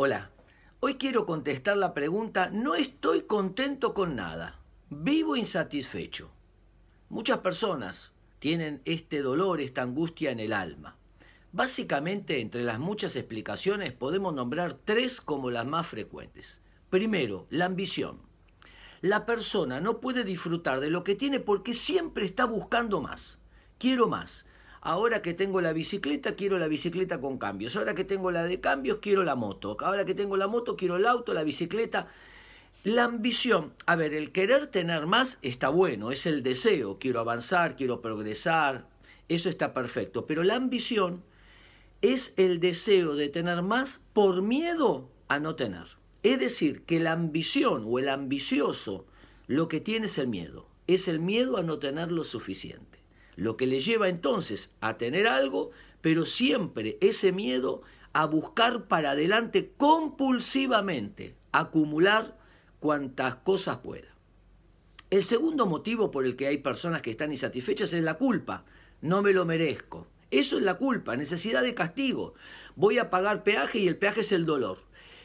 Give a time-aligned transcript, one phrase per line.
[0.00, 0.30] Hola,
[0.78, 6.30] hoy quiero contestar la pregunta, no estoy contento con nada, vivo insatisfecho.
[7.08, 10.96] Muchas personas tienen este dolor, esta angustia en el alma.
[11.50, 16.62] Básicamente, entre las muchas explicaciones, podemos nombrar tres como las más frecuentes.
[16.90, 18.20] Primero, la ambición.
[19.00, 23.40] La persona no puede disfrutar de lo que tiene porque siempre está buscando más.
[23.78, 24.46] Quiero más.
[24.80, 27.74] Ahora que tengo la bicicleta, quiero la bicicleta con cambios.
[27.76, 29.76] Ahora que tengo la de cambios, quiero la moto.
[29.80, 32.08] Ahora que tengo la moto, quiero el auto, la bicicleta.
[32.84, 36.98] La ambición, a ver, el querer tener más está bueno, es el deseo.
[36.98, 38.86] Quiero avanzar, quiero progresar,
[39.28, 40.26] eso está perfecto.
[40.26, 41.24] Pero la ambición
[42.00, 45.86] es el deseo de tener más por miedo a no tener.
[46.22, 49.06] Es decir, que la ambición o el ambicioso
[49.48, 50.68] lo que tiene es el miedo.
[50.86, 52.97] Es el miedo a no tener lo suficiente
[53.38, 55.70] lo que le lleva entonces a tener algo,
[56.00, 62.36] pero siempre ese miedo a buscar para adelante compulsivamente, acumular
[62.80, 64.08] cuantas cosas pueda.
[65.10, 68.64] El segundo motivo por el que hay personas que están insatisfechas es la culpa.
[69.02, 70.08] No me lo merezco.
[70.32, 72.34] Eso es la culpa, necesidad de castigo.
[72.74, 74.78] Voy a pagar peaje y el peaje es el dolor.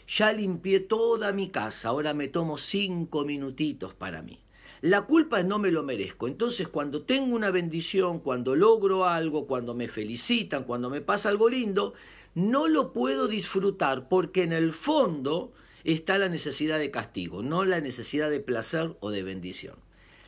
[0.07, 4.42] Ya limpié toda mi casa, ahora me tomo cinco minutitos para mí.
[4.83, 6.27] La culpa es no me lo merezco.
[6.27, 11.47] Entonces cuando tengo una bendición, cuando logro algo, cuando me felicitan, cuando me pasa algo
[11.47, 11.93] lindo,
[12.35, 15.53] no lo puedo disfrutar porque en el fondo
[15.85, 19.77] está la necesidad de castigo, no la necesidad de placer o de bendición.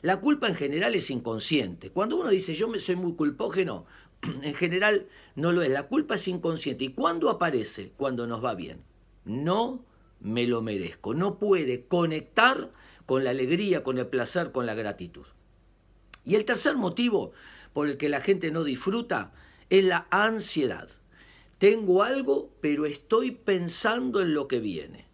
[0.02, 1.90] La culpa en general es inconsciente.
[1.90, 3.86] Cuando uno dice yo me soy muy culpógeno,
[4.42, 5.70] en general no lo es.
[5.70, 6.86] La culpa es inconsciente.
[6.86, 7.92] ¿Y cuándo aparece?
[7.98, 8.84] Cuando nos va bien.
[9.26, 9.84] No
[10.22, 11.14] me lo merezco.
[11.14, 12.72] No puede conectar
[13.06, 15.26] con la alegría, con el placer, con la gratitud.
[16.24, 17.34] Y el tercer motivo
[17.74, 19.32] por el que la gente no disfruta
[19.70, 20.90] es la ansiedad.
[21.58, 25.06] Tengo algo, pero estoy pensando en lo que viene.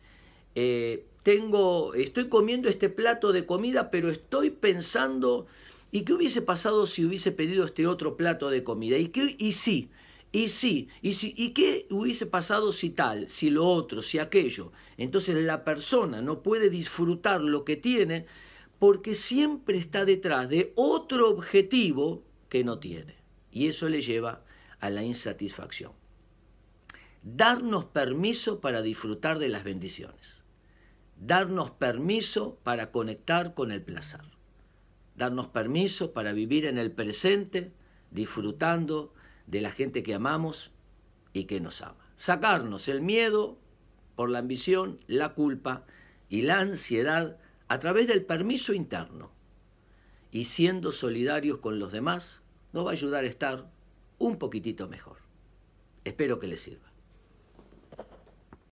[0.56, 5.46] Eh, tengo, estoy comiendo este plato de comida, pero estoy pensando,
[5.92, 8.98] ¿y qué hubiese pasado si hubiese pedido este otro plato de comida?
[8.98, 9.90] ¿Y, sí,
[10.32, 14.72] y sí, y sí, ¿y qué hubiese pasado si tal, si lo otro, si aquello?
[14.98, 18.26] Entonces la persona no puede disfrutar lo que tiene
[18.80, 23.16] porque siempre está detrás de otro objetivo que no tiene.
[23.52, 24.44] Y eso le lleva
[24.80, 25.92] a la insatisfacción.
[27.24, 30.42] Darnos permiso para disfrutar de las bendiciones.
[31.20, 34.22] Darnos permiso para conectar con el placer.
[35.16, 37.74] Darnos permiso para vivir en el presente,
[38.10, 39.14] disfrutando
[39.52, 40.72] de la gente que amamos
[41.34, 41.98] y que nos ama.
[42.16, 43.58] Sacarnos el miedo
[44.16, 45.86] por la ambición, la culpa
[46.30, 49.32] y la ansiedad a través del permiso interno.
[50.32, 52.42] Y siendo solidarios con los demás,
[52.72, 53.70] nos va a ayudar a estar
[54.18, 55.18] un poquitito mejor.
[56.06, 56.91] Espero que les sirva.